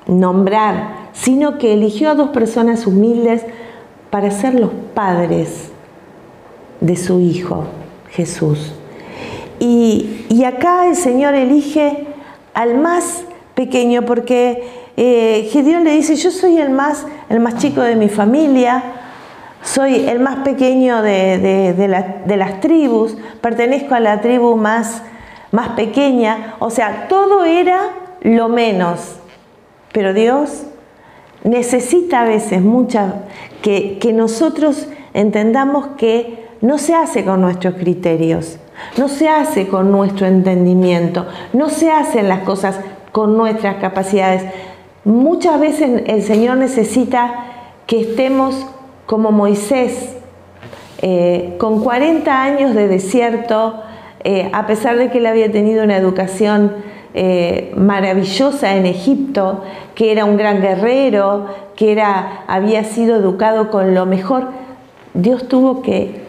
nombrar, 0.08 1.10
sino 1.14 1.58
que 1.58 1.74
eligió 1.74 2.10
a 2.10 2.16
dos 2.16 2.30
personas 2.30 2.88
humildes 2.88 3.46
para 4.10 4.32
ser 4.32 4.60
los 4.60 4.72
padres 4.94 5.70
de 6.80 6.96
su 6.96 7.20
hijo. 7.20 7.66
Jesús. 8.12 8.74
Y, 9.60 10.44
acá 10.46 10.88
el 10.88 10.96
Señor 10.96 11.36
elige 11.36 12.08
al 12.54 12.80
más 12.80 13.24
pequeño 13.54 14.04
porque 14.06 14.64
eh, 14.98 15.50
Gedeón 15.52 15.84
le 15.84 15.92
dice, 15.92 16.16
yo 16.16 16.32
soy 16.32 16.58
el 16.58 16.72
más, 16.72 17.06
el 17.30 17.40
más 17.40 17.58
chico 17.58 17.82
de 17.82 17.96
mi 17.96 18.10
familia, 18.10 18.84
soy 19.64 20.08
el 20.08 20.20
más 20.20 20.38
pequeño 20.40 21.02
de, 21.02 21.86
las 22.28 22.60
tribus, 22.62 23.16
pertenezco 23.42 23.96
a 23.96 24.00
la 24.00 24.22
tribu 24.22 24.58
más, 24.58 25.04
más 25.52 25.70
pequeña, 25.70 26.56
o 26.60 26.70
sea, 26.70 27.08
todo 27.08 27.44
era 27.46 27.92
lo 28.22 28.50
menos, 28.50 29.18
pero 29.92 30.14
Dios 30.14 30.64
necesita 31.44 32.22
a 32.22 32.26
veces 32.26 32.62
muchas 32.62 33.14
que, 33.62 33.98
que 34.00 34.14
nosotros 34.14 34.88
entendamos 35.14 35.88
que 35.98 36.48
no 36.62 36.78
se 36.78 36.96
hace 36.96 37.26
con 37.26 37.42
nuestros 37.42 37.76
criterios, 37.76 38.58
no 38.98 39.08
se 39.08 39.30
hace 39.30 39.68
con 39.68 39.92
nuestro 39.92 40.28
entendimiento, 40.28 41.28
no 41.54 41.70
se 41.70 41.92
hacen 41.92 42.30
las 42.30 42.40
cosas 42.40 42.80
con 43.12 43.38
nuestras 43.38 43.76
capacidades. 43.76 44.44
Muchas 45.04 45.60
veces 45.60 46.04
el 46.06 46.24
Señor 46.24 46.58
necesita 46.58 47.46
que 47.88 48.02
estemos 48.02 48.68
como 49.12 49.34
Moisés, 49.34 50.16
eh, 51.02 51.56
con 51.58 51.84
40 51.84 52.44
años 52.44 52.74
de 52.74 52.88
desierto, 52.88 53.82
eh, 54.24 54.50
a 54.54 54.66
pesar 54.68 54.96
de 54.96 55.10
que 55.12 55.18
él 55.18 55.26
había 55.26 55.52
tenido 55.52 55.84
una 55.84 55.98
educación 55.98 56.72
eh, 57.14 57.74
maravillosa 57.76 58.78
en 58.78 58.86
Egipto, 58.86 59.66
que 59.96 60.14
era 60.14 60.24
un 60.24 60.38
gran 60.38 60.62
guerrero, 60.62 61.48
que 61.76 61.92
era, 61.92 62.46
había 62.48 62.86
sido 62.86 63.18
educado 63.18 63.70
con 63.70 63.94
lo 63.94 64.06
mejor, 64.06 64.48
Dios 65.14 65.46
tuvo 65.50 65.82
que 65.82 66.22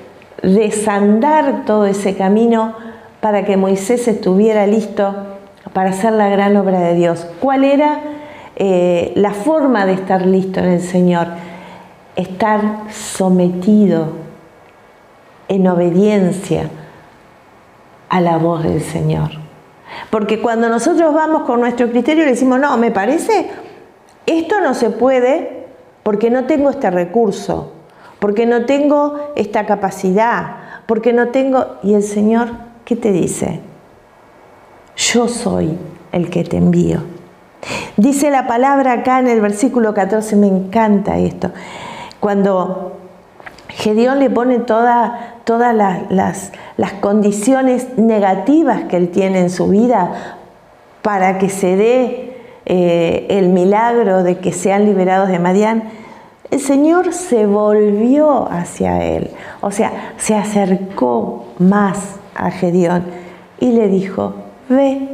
desandar 0.42 1.64
todo 1.64 1.86
ese 1.86 2.16
camino 2.16 2.74
para 3.20 3.44
que 3.44 3.56
Moisés 3.56 4.08
estuviera 4.08 4.66
listo 4.66 5.14
para 5.72 5.90
hacer 5.90 6.14
la 6.14 6.28
gran 6.30 6.56
obra 6.56 6.80
de 6.80 6.94
Dios. 6.96 7.28
¿Cuál 7.38 7.62
era 7.62 8.00
la 9.14 9.30
forma 9.34 9.86
de 9.86 9.92
estar 9.92 10.26
listo 10.26 10.58
en 10.58 10.66
el 10.66 10.80
Señor? 10.80 11.28
Estar 12.16 12.90
sometido 12.90 14.08
en 15.48 15.66
obediencia 15.66 16.70
a 18.08 18.20
la 18.20 18.36
voz 18.36 18.62
del 18.62 18.82
Señor. 18.82 19.30
Porque 20.10 20.40
cuando 20.40 20.68
nosotros 20.68 21.14
vamos 21.14 21.42
con 21.42 21.60
nuestro 21.60 21.90
criterio 21.90 22.24
le 22.24 22.32
decimos, 22.32 22.60
no, 22.60 22.76
me 22.76 22.90
parece, 22.90 23.50
esto 24.26 24.60
no 24.60 24.74
se 24.74 24.90
puede 24.90 25.66
porque 26.02 26.30
no 26.30 26.44
tengo 26.44 26.70
este 26.70 26.90
recurso, 26.90 27.72
porque 28.18 28.46
no 28.46 28.66
tengo 28.66 29.32
esta 29.36 29.66
capacidad, 29.66 30.56
porque 30.86 31.12
no 31.12 31.28
tengo... 31.28 31.76
Y 31.82 31.94
el 31.94 32.02
Señor, 32.02 32.48
¿qué 32.84 32.96
te 32.96 33.12
dice? 33.12 33.60
Yo 34.96 35.28
soy 35.28 35.78
el 36.12 36.30
que 36.30 36.44
te 36.44 36.56
envío. 36.56 37.00
Dice 37.96 38.30
la 38.30 38.46
palabra 38.46 38.92
acá 38.92 39.20
en 39.20 39.28
el 39.28 39.40
versículo 39.40 39.94
14, 39.94 40.36
me 40.36 40.48
encanta 40.48 41.18
esto, 41.18 41.50
cuando 42.22 42.92
Gedeón 43.68 44.20
le 44.20 44.30
pone 44.30 44.60
todas 44.60 45.10
las, 45.74 46.52
las 46.76 46.92
condiciones 47.00 47.98
negativas 47.98 48.84
que 48.84 48.96
él 48.96 49.08
tiene 49.08 49.40
en 49.40 49.50
su 49.50 49.66
vida 49.66 50.36
para 51.02 51.38
que 51.38 51.48
se 51.48 51.74
dé 51.74 52.36
eh, 52.64 53.26
el 53.28 53.48
milagro 53.48 54.22
de 54.22 54.38
que 54.38 54.52
sean 54.52 54.84
liberados 54.84 55.30
de 55.30 55.40
Madián, 55.40 55.82
el 56.52 56.60
Señor 56.60 57.12
se 57.12 57.44
volvió 57.44 58.48
hacia 58.48 59.02
él, 59.04 59.32
o 59.60 59.72
sea, 59.72 60.12
se 60.16 60.36
acercó 60.36 61.46
más 61.58 62.20
a 62.36 62.52
Gedeón 62.52 63.02
y 63.58 63.72
le 63.72 63.88
dijo, 63.88 64.34
ve 64.68 65.08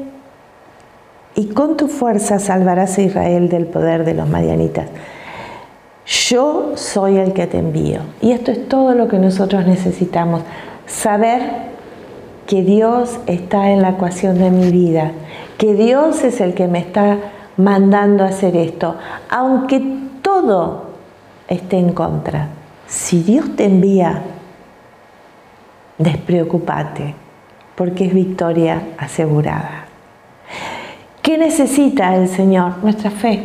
y 1.37 1.47
con 1.55 1.79
tu 1.79 1.89
fuerza 1.89 2.39
salvarás 2.39 2.99
a 2.99 3.01
Israel 3.01 3.49
del 3.49 3.65
poder 3.65 4.05
de 4.05 4.13
los 4.13 4.29
madianitas. 4.29 4.89
Yo 6.09 6.73
soy 6.77 7.19
el 7.19 7.35
que 7.35 7.47
te 7.47 7.59
envío. 7.59 8.01
Y 8.23 8.33
esto 8.33 8.51
es 8.51 8.67
todo 8.67 8.95
lo 8.95 9.09
que 9.09 9.19
nosotros 9.19 9.67
necesitamos. 9.67 10.41
Saber 10.87 11.69
que 12.47 12.63
Dios 12.63 13.21
está 13.27 13.71
en 13.71 13.83
la 13.83 13.91
ecuación 13.91 14.39
de 14.39 14.51
mi 14.51 14.71
vida, 14.71 15.13
que 15.59 15.75
Dios 15.75 16.25
es 16.25 16.41
el 16.41 16.55
que 16.55 16.67
me 16.67 16.79
está 16.79 17.19
mandando 17.59 18.25
a 18.25 18.29
hacer 18.29 18.57
esto, 18.57 18.97
aunque 19.29 19.83
todo 20.23 20.85
esté 21.47 21.77
en 21.77 21.93
contra. 21.93 22.49
Si 22.87 23.23
Dios 23.23 23.55
te 23.55 23.67
envía, 23.67 24.23
despreocúpate, 25.99 27.15
porque 27.75 28.07
es 28.07 28.15
victoria 28.15 28.81
asegurada. 28.97 29.85
¿Qué 31.21 31.37
necesita 31.37 32.17
el 32.17 32.29
Señor? 32.29 32.79
Nuestra 32.83 33.11
fe, 33.11 33.43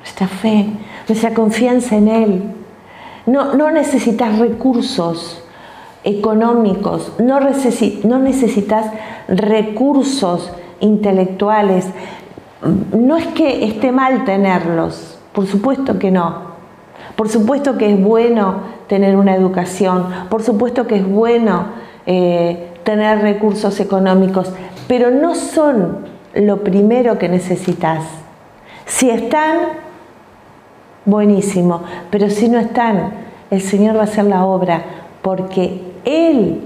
nuestra 0.00 0.28
fe, 0.28 0.66
nuestra 1.08 1.34
confianza 1.34 1.96
en 1.96 2.08
Él. 2.08 2.42
No, 3.26 3.54
no 3.54 3.70
necesitas 3.70 4.38
recursos 4.38 5.42
económicos, 6.04 7.12
no, 7.18 7.40
no 7.40 8.18
necesitas 8.18 8.86
recursos 9.28 10.50
intelectuales. 10.80 11.86
No 12.96 13.16
es 13.16 13.26
que 13.28 13.64
esté 13.64 13.92
mal 13.92 14.24
tenerlos, 14.24 15.18
por 15.32 15.46
supuesto 15.46 15.98
que 15.98 16.10
no. 16.10 16.48
Por 17.16 17.28
supuesto 17.28 17.76
que 17.76 17.92
es 17.92 18.00
bueno 18.00 18.78
tener 18.86 19.16
una 19.16 19.34
educación, 19.34 20.06
por 20.30 20.42
supuesto 20.42 20.86
que 20.86 20.96
es 20.96 21.08
bueno 21.08 21.66
eh, 22.06 22.68
tener 22.84 23.20
recursos 23.20 23.80
económicos, 23.80 24.52
pero 24.86 25.10
no 25.10 25.34
son 25.34 26.06
lo 26.34 26.62
primero 26.62 27.18
que 27.18 27.28
necesitas. 27.28 28.04
Si 28.86 29.10
están, 29.10 29.58
buenísimo, 31.08 31.82
pero 32.10 32.28
si 32.30 32.48
no 32.48 32.58
están, 32.58 33.12
el 33.50 33.62
Señor 33.62 33.96
va 33.96 34.02
a 34.02 34.04
hacer 34.04 34.24
la 34.24 34.44
obra 34.44 34.84
porque 35.22 35.80
Él 36.04 36.60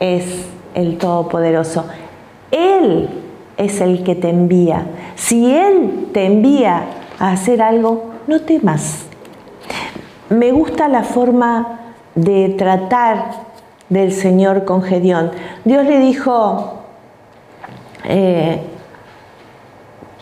es 0.00 0.46
el 0.74 0.98
Todopoderoso. 0.98 1.84
Él 2.50 3.08
es 3.56 3.80
el 3.80 4.02
que 4.02 4.14
te 4.14 4.30
envía. 4.30 4.86
Si 5.16 5.54
Él 5.54 6.08
te 6.12 6.26
envía 6.26 6.84
a 7.18 7.32
hacer 7.32 7.62
algo, 7.62 8.10
no 8.26 8.40
temas. 8.40 9.04
Me 10.30 10.50
gusta 10.50 10.88
la 10.88 11.02
forma 11.02 11.80
de 12.14 12.54
tratar 12.58 13.44
del 13.90 14.12
Señor 14.12 14.64
con 14.64 14.82
Gedeón. 14.82 15.30
Dios 15.64 15.84
le 15.84 15.98
dijo, 15.98 16.78
eh, 18.04 18.62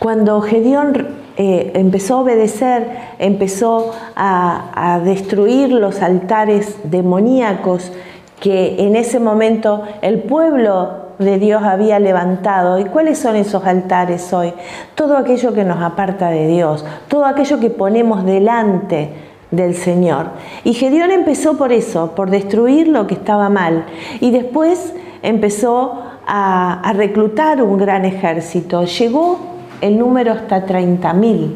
cuando 0.00 0.40
Gedeón 0.40 1.21
eh, 1.36 1.72
empezó 1.74 2.16
a 2.16 2.20
obedecer, 2.20 2.86
empezó 3.18 3.92
a, 4.14 5.00
destruir 5.04 5.70
los 5.72 6.02
altares 6.02 6.76
demoníacos 6.84 7.90
que 8.38 8.86
en 8.86 8.96
ese 8.96 9.18
momento 9.18 9.82
el 10.02 10.18
pueblo 10.18 10.90
de 11.18 11.38
Dios 11.38 11.62
había 11.62 11.98
levantado. 11.98 12.78
¿Y 12.78 12.84
cuáles 12.84 13.18
son 13.18 13.36
esos 13.36 13.64
altares 13.64 14.32
hoy? 14.32 14.52
Todo 14.94 15.16
aquello 15.16 15.54
que 15.54 15.64
nos 15.64 15.80
aparta 15.82 16.28
de 16.28 16.48
Dios, 16.48 16.84
todo 17.08 17.24
aquello 17.24 17.60
que 17.60 17.70
ponemos 17.70 18.24
delante 18.26 19.10
del 19.50 19.74
Señor. 19.74 20.26
Y 20.64 20.74
Gedeón 20.74 21.12
empezó 21.12 21.56
por 21.56 21.72
eso, 21.72 22.12
por 22.14 22.30
destruir 22.30 22.88
lo 22.88 23.06
que 23.06 23.14
estaba 23.14 23.48
mal. 23.48 23.84
Y 24.20 24.32
después 24.32 24.92
empezó 25.22 26.02
a, 26.26 26.80
a 26.80 26.92
reclutar 26.92 27.62
un 27.62 27.78
gran 27.78 28.04
ejército. 28.04 28.84
Llegó 28.84 29.51
el 29.82 29.98
número 29.98 30.32
hasta 30.32 30.64
30.000. 30.64 31.50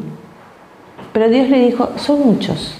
Pero 1.13 1.29
Dios 1.29 1.49
le 1.49 1.59
dijo, 1.59 1.89
son 1.95 2.27
muchos, 2.27 2.79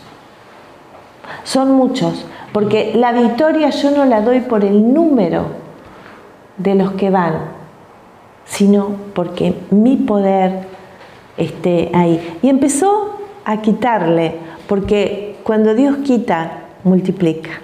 son 1.43 1.71
muchos, 1.71 2.25
porque 2.51 2.93
la 2.95 3.11
victoria 3.11 3.71
yo 3.71 3.89
no 3.89 4.05
la 4.05 4.21
doy 4.21 4.41
por 4.41 4.63
el 4.63 4.93
número 4.93 5.45
de 6.57 6.75
los 6.75 6.91
que 6.91 7.09
van, 7.09 7.33
sino 8.45 8.91
porque 9.15 9.55
mi 9.71 9.95
poder 9.95 10.67
esté 11.37 11.89
ahí. 11.93 12.37
Y 12.43 12.49
empezó 12.49 13.17
a 13.45 13.61
quitarle, 13.61 14.35
porque 14.67 15.37
cuando 15.43 15.73
Dios 15.73 15.97
quita, 16.03 16.65
multiplica. 16.83 17.61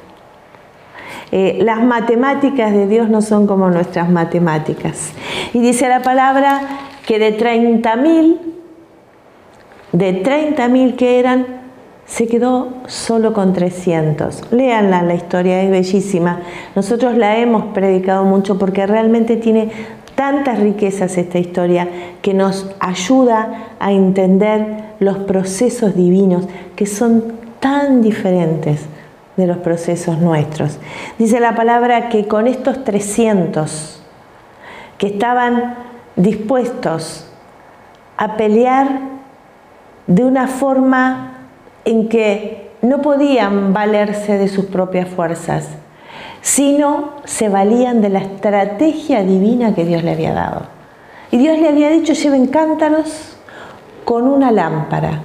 Eh, 1.31 1.59
las 1.61 1.83
matemáticas 1.83 2.71
de 2.71 2.87
Dios 2.87 3.09
no 3.09 3.21
son 3.21 3.47
como 3.47 3.69
nuestras 3.69 4.09
matemáticas. 4.09 5.11
Y 5.53 5.59
dice 5.59 5.89
la 5.89 6.01
palabra 6.01 6.61
que 7.05 7.19
de 7.19 7.37
30.000, 7.37 8.37
de 9.91 10.23
30.000 10.23 10.95
que 10.95 11.19
eran, 11.19 11.63
se 12.05 12.27
quedó 12.27 12.69
solo 12.87 13.33
con 13.33 13.53
300. 13.53 14.51
Léanla, 14.51 15.03
la 15.03 15.15
historia 15.15 15.61
es 15.61 15.71
bellísima. 15.71 16.41
Nosotros 16.75 17.15
la 17.17 17.37
hemos 17.37 17.73
predicado 17.73 18.25
mucho 18.25 18.59
porque 18.59 18.85
realmente 18.85 19.37
tiene 19.37 19.71
tantas 20.15 20.59
riquezas 20.59 21.17
esta 21.17 21.39
historia 21.39 21.87
que 22.21 22.33
nos 22.33 22.69
ayuda 22.79 23.69
a 23.79 23.91
entender 23.91 24.83
los 24.99 25.17
procesos 25.19 25.95
divinos 25.95 26.47
que 26.75 26.85
son 26.85 27.33
tan 27.59 28.01
diferentes 28.01 28.81
de 29.37 29.47
los 29.47 29.57
procesos 29.57 30.19
nuestros. 30.19 30.77
Dice 31.17 31.39
la 31.39 31.55
palabra 31.55 32.09
que 32.09 32.27
con 32.27 32.47
estos 32.47 32.83
300 32.83 34.01
que 34.97 35.07
estaban 35.07 35.75
dispuestos 36.15 37.27
a 38.17 38.37
pelear 38.37 38.99
de 40.07 40.23
una 40.23 40.47
forma 40.47 41.47
en 41.85 42.09
que 42.09 42.71
no 42.81 43.01
podían 43.01 43.73
valerse 43.73 44.37
de 44.37 44.47
sus 44.47 44.65
propias 44.65 45.07
fuerzas, 45.07 45.69
sino 46.41 47.13
se 47.23 47.49
valían 47.49 48.01
de 48.01 48.09
la 48.09 48.19
estrategia 48.19 49.23
divina 49.23 49.73
que 49.73 49.85
Dios 49.85 50.03
le 50.03 50.11
había 50.11 50.33
dado. 50.33 50.63
Y 51.31 51.37
Dios 51.37 51.57
le 51.57 51.69
había 51.69 51.89
dicho, 51.89 52.13
lleven 52.13 52.47
cántaros 52.47 53.37
con 54.03 54.27
una 54.27 54.51
lámpara. 54.51 55.23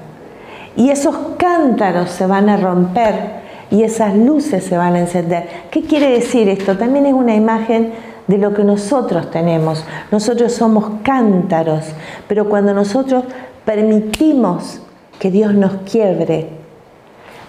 Y 0.77 0.91
esos 0.91 1.17
cántaros 1.37 2.11
se 2.11 2.27
van 2.27 2.49
a 2.49 2.57
romper 2.57 3.39
y 3.71 3.83
esas 3.83 4.17
luces 4.17 4.65
se 4.65 4.77
van 4.77 4.95
a 4.95 5.01
encender. 5.01 5.49
¿Qué 5.71 5.83
quiere 5.83 6.11
decir 6.11 6.49
esto? 6.49 6.79
También 6.79 7.07
es 7.07 7.13
una 7.13 7.35
imagen 7.35 7.93
de 8.29 8.39
lo 8.39 8.55
que 8.55 8.63
nosotros 8.63 9.31
tenemos. 9.31 9.85
Nosotros 10.13 10.53
somos 10.53 11.01
cántaros, 11.03 11.87
pero 12.29 12.49
cuando 12.49 12.73
nosotros 12.73 13.25
permitimos 13.65 14.81
que 15.19 15.31
Dios 15.31 15.55
nos 15.55 15.73
quiebre, 15.91 16.51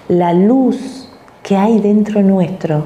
la 0.08 0.34
luz 0.34 1.10
que 1.44 1.56
hay 1.56 1.80
dentro 1.80 2.24
nuestro 2.24 2.86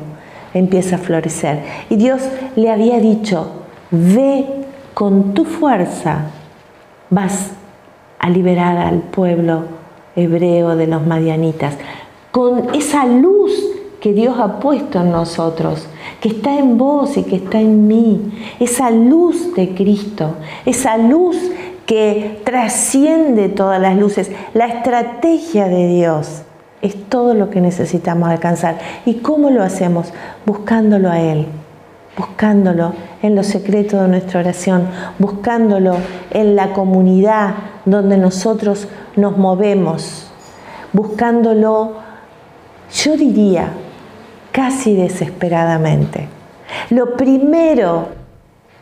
empieza 0.53 0.97
a 0.97 0.99
florecer. 0.99 1.63
Y 1.89 1.95
Dios 1.95 2.21
le 2.55 2.69
había 2.69 2.99
dicho, 2.99 3.47
ve 3.91 4.45
con 4.93 5.33
tu 5.33 5.45
fuerza, 5.45 6.25
vas 7.09 7.51
a 8.19 8.29
liberar 8.29 8.77
al 8.77 8.99
pueblo 8.99 9.63
hebreo 10.15 10.75
de 10.75 10.87
los 10.87 11.05
madianitas, 11.05 11.75
con 12.31 12.73
esa 12.75 13.05
luz 13.05 13.51
que 13.99 14.13
Dios 14.13 14.37
ha 14.39 14.59
puesto 14.59 14.99
en 15.01 15.11
nosotros 15.11 15.87
que 16.23 16.29
está 16.29 16.57
en 16.57 16.77
vos 16.77 17.17
y 17.17 17.23
que 17.23 17.35
está 17.35 17.59
en 17.59 17.85
mí, 17.85 18.31
esa 18.61 18.89
luz 18.91 19.53
de 19.55 19.75
Cristo, 19.75 20.37
esa 20.65 20.95
luz 20.95 21.35
que 21.85 22.39
trasciende 22.45 23.49
todas 23.49 23.81
las 23.81 23.97
luces, 23.97 24.31
la 24.53 24.67
estrategia 24.67 25.67
de 25.67 25.89
Dios 25.89 26.43
es 26.81 26.95
todo 27.09 27.33
lo 27.33 27.49
que 27.49 27.59
necesitamos 27.59 28.29
alcanzar. 28.29 28.79
¿Y 29.05 29.15
cómo 29.15 29.49
lo 29.49 29.63
hacemos? 29.63 30.13
Buscándolo 30.45 31.11
a 31.11 31.19
Él, 31.19 31.45
buscándolo 32.17 32.93
en 33.21 33.35
lo 33.35 33.43
secreto 33.43 34.01
de 34.01 34.07
nuestra 34.07 34.39
oración, 34.39 34.87
buscándolo 35.19 35.97
en 36.31 36.55
la 36.55 36.71
comunidad 36.71 37.53
donde 37.83 38.17
nosotros 38.17 38.87
nos 39.17 39.37
movemos, 39.37 40.31
buscándolo, 40.93 41.95
yo 42.93 43.17
diría, 43.17 43.73
casi 44.53 44.95
desesperadamente. 44.95 46.29
Lo 46.91 47.17
primero 47.17 48.07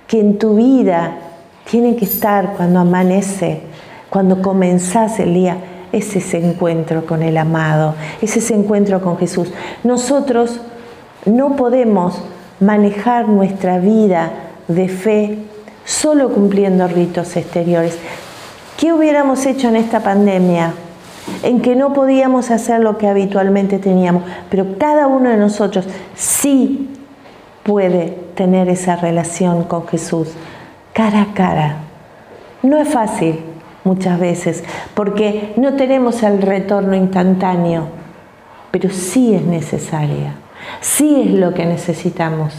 que 0.06 0.20
en 0.20 0.38
tu 0.38 0.56
vida 0.56 1.16
tiene 1.64 1.96
que 1.96 2.06
estar 2.06 2.54
cuando 2.58 2.82
amanece, 2.82 3.62
cuando 4.10 4.42
comenzás 4.42 5.20
el 5.20 5.34
día, 5.34 5.58
es 5.92 6.16
ese 6.16 6.38
encuentro 6.38 7.06
con 7.06 7.24
el 7.24 7.38
amado, 7.38 7.96
es 8.22 8.38
ese 8.38 8.54
encuentro 8.54 9.02
con 9.02 9.18
Jesús. 9.18 9.52
Nosotros 9.84 10.60
no 11.26 11.56
podemos 11.56 12.22
manejar 12.60 13.28
nuestra 13.30 13.80
vida 13.80 14.32
de 14.68 14.90
fe 14.90 15.40
solo 15.86 16.30
cumpliendo 16.30 16.88
ritos 16.88 17.36
exteriores. 17.38 17.98
¿Qué 18.78 18.94
hubiéramos 18.94 19.46
hecho 19.46 19.70
en 19.70 19.78
esta 19.78 20.02
pandemia 20.02 20.74
en 21.44 21.62
que 21.62 21.76
no 21.76 21.94
podíamos 21.94 22.52
hacer 22.52 22.82
lo 22.82 22.98
que 22.98 23.08
habitualmente 23.08 23.80
teníamos, 23.80 24.24
pero 24.50 24.78
cada 24.78 25.08
uno 25.08 25.30
de 25.30 25.38
nosotros 25.38 25.88
sí 26.16 26.90
puede 27.64 28.18
tener 28.36 28.70
esa 28.70 28.96
relación 28.96 29.64
con 29.64 29.88
Jesús 29.88 30.30
cara 30.94 31.22
a 31.22 31.34
cara. 31.34 31.76
No 32.64 32.78
es 32.78 32.90
fácil 32.90 33.40
muchas 33.84 34.20
veces, 34.20 34.64
porque 34.94 35.54
no 35.58 35.74
tenemos 35.74 36.22
el 36.24 36.42
retorno 36.42 36.96
instantáneo, 36.96 37.88
pero 38.70 38.90
sí 38.90 39.34
es 39.34 39.44
necesaria, 39.44 40.36
sí 40.80 41.24
es 41.26 41.32
lo 41.32 41.54
que 41.54 41.66
necesitamos. 41.66 42.54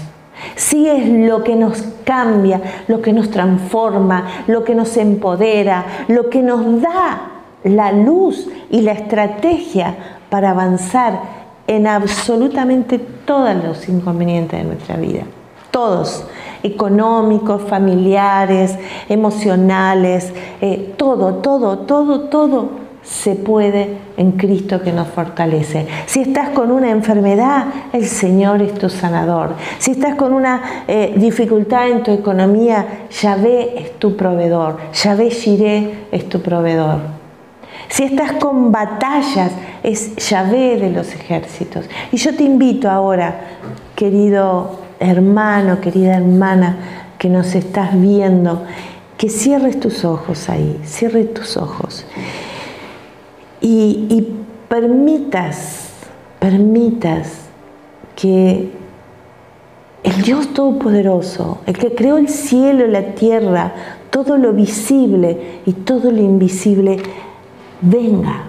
Sí 0.56 0.88
es 0.88 1.08
lo 1.08 1.44
que 1.44 1.54
nos 1.54 1.82
cambia, 2.04 2.60
lo 2.88 3.00
que 3.00 3.12
nos 3.12 3.30
transforma, 3.30 4.26
lo 4.48 4.64
que 4.64 4.74
nos 4.74 4.96
empodera, 4.96 5.84
lo 6.08 6.30
que 6.30 6.42
nos 6.42 6.82
da 6.82 7.31
la 7.64 7.92
luz 7.92 8.48
y 8.70 8.80
la 8.80 8.92
estrategia 8.92 9.96
para 10.30 10.50
avanzar 10.50 11.20
en 11.66 11.86
absolutamente 11.86 12.98
todos 12.98 13.54
los 13.62 13.88
inconvenientes 13.88 14.60
de 14.60 14.64
nuestra 14.64 14.96
vida. 14.96 15.22
Todos, 15.70 16.26
económicos, 16.62 17.62
familiares, 17.62 18.76
emocionales, 19.08 20.32
eh, 20.60 20.94
todo, 20.96 21.36
todo, 21.36 21.78
todo, 21.78 22.20
todo 22.28 22.82
se 23.02 23.34
puede 23.34 23.98
en 24.16 24.32
Cristo 24.32 24.80
que 24.80 24.92
nos 24.92 25.08
fortalece. 25.08 25.86
Si 26.06 26.20
estás 26.20 26.50
con 26.50 26.70
una 26.70 26.90
enfermedad, 26.90 27.66
el 27.92 28.06
Señor 28.06 28.62
es 28.62 28.74
tu 28.74 28.88
sanador. 28.88 29.54
Si 29.78 29.92
estás 29.92 30.14
con 30.14 30.32
una 30.32 30.84
eh, 30.86 31.14
dificultad 31.16 31.88
en 31.88 32.02
tu 32.02 32.12
economía, 32.12 33.06
Yahvé 33.10 33.80
es 33.80 33.98
tu 33.98 34.16
proveedor. 34.16 34.78
Yahvé 34.92 35.30
Jiré 35.30 36.06
es 36.12 36.28
tu 36.28 36.40
proveedor. 36.40 37.21
Si 37.92 38.04
estás 38.04 38.32
con 38.32 38.72
batallas, 38.72 39.52
es 39.82 40.16
Yahvé 40.16 40.78
de 40.78 40.88
los 40.88 41.14
ejércitos. 41.14 41.84
Y 42.10 42.16
yo 42.16 42.34
te 42.34 42.42
invito 42.42 42.88
ahora, 42.88 43.58
querido 43.94 44.78
hermano, 44.98 45.78
querida 45.78 46.16
hermana, 46.16 46.76
que 47.18 47.28
nos 47.28 47.54
estás 47.54 48.00
viendo, 48.00 48.64
que 49.18 49.28
cierres 49.28 49.78
tus 49.78 50.06
ojos 50.06 50.48
ahí, 50.48 50.80
cierres 50.86 51.34
tus 51.34 51.58
ojos 51.58 52.06
y, 53.60 54.26
permitas, 54.70 55.90
permitas 56.38 57.42
que 58.16 58.70
el 60.02 60.22
Dios 60.22 60.54
Todopoderoso, 60.54 61.58
el 61.66 61.76
que 61.76 61.94
creó 61.94 62.16
el 62.16 62.30
cielo, 62.30 62.86
y 62.86 62.90
la 62.90 63.14
tierra, 63.14 63.74
todo 64.08 64.38
lo 64.38 64.54
visible 64.54 65.60
y 65.66 65.74
todo 65.74 66.10
lo 66.10 66.22
invisible, 66.22 66.96
venga 67.82 68.44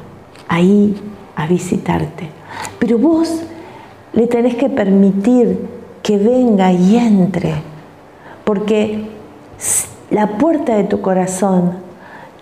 ahí 0.47 0.95
a 1.35 1.47
visitarte. 1.47 2.29
Pero 2.79 2.97
vos 2.97 3.41
le 4.13 4.27
tenés 4.27 4.55
que 4.55 4.69
permitir 4.69 5.59
que 6.01 6.17
venga 6.17 6.71
y 6.71 6.95
entre, 6.95 7.55
porque 8.43 9.07
la 10.09 10.37
puerta 10.37 10.75
de 10.75 10.83
tu 10.83 11.01
corazón 11.01 11.77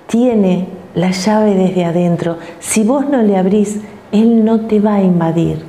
tiene 0.08 0.68
la 0.94 1.12
llave 1.12 1.56
desde 1.56 1.86
adentro. 1.86 2.38
Si 2.60 2.84
vos 2.84 3.08
no 3.08 3.22
le 3.22 3.38
abrís, 3.38 3.80
Él 4.12 4.44
no 4.44 4.62
te 4.62 4.80
va 4.80 4.96
a 4.96 5.04
invadir. 5.04 5.64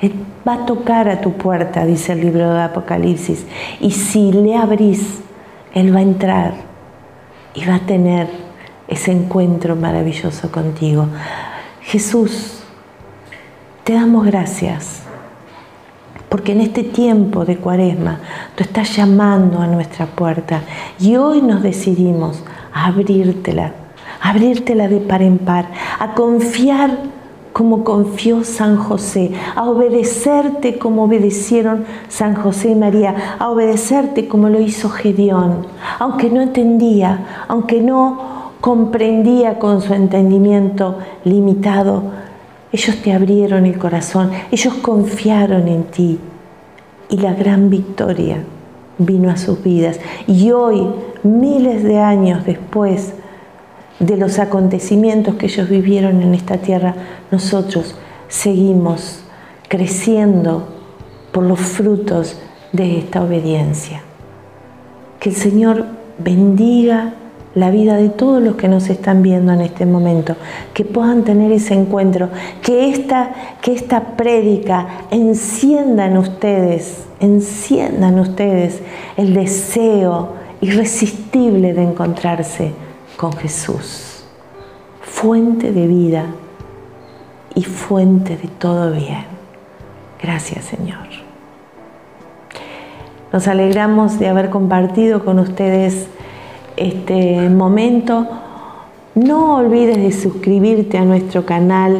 Él 0.00 0.14
va 0.48 0.54
a 0.54 0.66
tocar 0.66 1.08
a 1.08 1.20
tu 1.20 1.32
puerta, 1.32 1.84
dice 1.84 2.12
el 2.12 2.22
libro 2.22 2.54
de 2.54 2.62
Apocalipsis. 2.62 3.44
Y 3.80 3.90
si 3.90 4.32
le 4.32 4.56
abrís, 4.56 5.20
Él 5.74 5.94
va 5.94 5.98
a 5.98 6.02
entrar 6.02 6.54
y 7.54 7.66
va 7.66 7.74
a 7.74 7.80
tener 7.80 8.28
ese 8.90 9.12
encuentro 9.12 9.76
maravilloso 9.76 10.50
contigo. 10.50 11.06
Jesús, 11.80 12.62
te 13.84 13.94
damos 13.94 14.26
gracias. 14.26 15.04
Porque 16.28 16.52
en 16.52 16.60
este 16.60 16.84
tiempo 16.84 17.44
de 17.44 17.56
cuaresma 17.56 18.20
tú 18.54 18.62
estás 18.62 18.94
llamando 18.94 19.60
a 19.60 19.66
nuestra 19.66 20.06
puerta 20.06 20.60
y 20.98 21.16
hoy 21.16 21.42
nos 21.42 21.62
decidimos 21.62 22.44
a 22.72 22.86
abrírtela 22.86 23.72
abrírtela 24.20 24.88
de 24.88 25.00
par 25.00 25.22
en 25.22 25.38
par, 25.38 25.66
a 25.98 26.14
confiar 26.14 26.90
como 27.52 27.82
confió 27.82 28.44
San 28.44 28.76
José, 28.76 29.32
a 29.56 29.64
obedecerte 29.64 30.78
como 30.78 31.04
obedecieron 31.04 31.84
San 32.08 32.34
José 32.34 32.70
y 32.70 32.74
María, 32.76 33.36
a 33.38 33.50
obedecerte 33.50 34.28
como 34.28 34.48
lo 34.48 34.60
hizo 34.60 34.88
Gedeón, 34.88 35.66
aunque 35.98 36.30
no 36.30 36.40
entendía, 36.40 37.44
aunque 37.48 37.80
no 37.80 38.39
comprendía 38.60 39.58
con 39.58 39.80
su 39.80 39.94
entendimiento 39.94 40.98
limitado, 41.24 42.02
ellos 42.72 42.96
te 43.02 43.12
abrieron 43.12 43.66
el 43.66 43.78
corazón, 43.78 44.30
ellos 44.50 44.74
confiaron 44.74 45.66
en 45.68 45.84
ti 45.84 46.18
y 47.08 47.16
la 47.16 47.34
gran 47.34 47.70
victoria 47.70 48.44
vino 48.98 49.30
a 49.30 49.36
sus 49.36 49.62
vidas. 49.62 49.98
Y 50.26 50.50
hoy, 50.52 50.86
miles 51.22 51.82
de 51.82 51.98
años 51.98 52.44
después, 52.44 53.14
de 53.98 54.16
los 54.16 54.38
acontecimientos 54.38 55.34
que 55.34 55.46
ellos 55.46 55.68
vivieron 55.68 56.22
en 56.22 56.34
esta 56.34 56.56
tierra, 56.56 56.94
nosotros 57.30 57.96
seguimos 58.28 59.22
creciendo 59.68 60.68
por 61.32 61.44
los 61.44 61.60
frutos 61.60 62.40
de 62.72 62.98
esta 62.98 63.22
obediencia. 63.22 64.02
Que 65.18 65.30
el 65.30 65.36
Señor 65.36 65.86
bendiga 66.18 67.14
la 67.54 67.70
vida 67.70 67.96
de 67.96 68.08
todos 68.08 68.42
los 68.42 68.54
que 68.54 68.68
nos 68.68 68.88
están 68.88 69.22
viendo 69.22 69.52
en 69.52 69.60
este 69.60 69.86
momento, 69.86 70.36
que 70.72 70.84
puedan 70.84 71.24
tener 71.24 71.50
ese 71.50 71.74
encuentro, 71.74 72.28
que 72.62 72.90
esta, 72.90 73.56
que 73.60 73.72
esta 73.72 74.16
prédica 74.16 74.86
encienda 75.10 76.06
en 76.06 76.16
ustedes, 76.16 77.06
enciendan 77.18 78.18
ustedes 78.18 78.80
el 79.16 79.34
deseo 79.34 80.34
irresistible 80.60 81.74
de 81.74 81.82
encontrarse 81.82 82.72
con 83.16 83.32
Jesús, 83.32 84.24
fuente 85.02 85.72
de 85.72 85.86
vida 85.86 86.26
y 87.54 87.64
fuente 87.64 88.36
de 88.36 88.48
todo 88.48 88.92
bien. 88.92 89.24
Gracias 90.22 90.66
Señor. 90.66 91.08
Nos 93.32 93.46
alegramos 93.48 94.18
de 94.18 94.28
haber 94.28 94.50
compartido 94.50 95.24
con 95.24 95.38
ustedes 95.38 96.08
este 96.76 97.48
momento. 97.48 98.26
No 99.14 99.56
olvides 99.56 99.96
de 99.96 100.12
suscribirte 100.12 100.98
a 100.98 101.04
nuestro 101.04 101.44
canal 101.44 101.98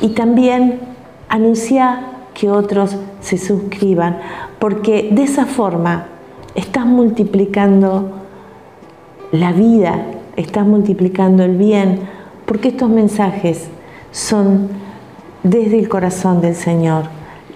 y 0.00 0.10
también 0.10 0.80
anunciar 1.28 2.12
que 2.34 2.50
otros 2.50 2.96
se 3.20 3.38
suscriban, 3.38 4.18
porque 4.58 5.10
de 5.12 5.24
esa 5.24 5.46
forma 5.46 6.06
estás 6.54 6.86
multiplicando 6.86 8.10
la 9.32 9.52
vida 9.52 10.04
estás 10.36 10.66
multiplicando 10.66 11.42
el 11.44 11.56
bien, 11.56 12.00
porque 12.46 12.68
estos 12.68 12.88
mensajes 12.88 13.68
son 14.10 14.68
desde 15.42 15.78
el 15.78 15.88
corazón 15.88 16.40
del 16.40 16.54
Señor. 16.54 17.04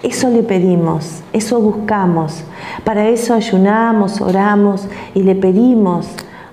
Eso 0.03 0.29
le 0.29 0.43
pedimos, 0.43 1.21
eso 1.33 1.59
buscamos, 1.59 2.43
para 2.83 3.07
eso 3.09 3.33
ayunamos, 3.33 4.21
oramos 4.21 4.87
y 5.15 5.23
le 5.23 5.33
pedimos 5.35 6.07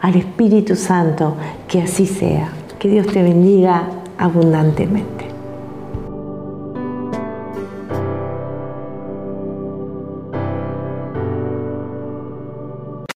al 0.04 0.16
Espíritu 0.16 0.76
Santo 0.76 1.34
que 1.66 1.80
así 1.80 2.04
sea. 2.04 2.50
Que 2.78 2.90
Dios 2.90 3.06
te 3.06 3.22
bendiga 3.22 3.84
abundantemente. 4.18 5.13